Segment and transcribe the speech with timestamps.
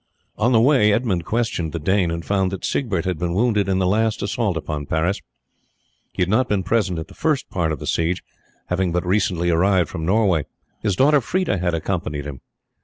[0.35, 3.77] On the way Edmund questioned the Dane, and found that Siegbert had been wounded in
[3.77, 5.21] the last assault upon Paris.
[6.13, 8.23] He had not been present at the first part of the siege,
[8.69, 10.47] having but recently arrived from Norway.
[10.81, 12.41] His daughter Freda had accompanied him.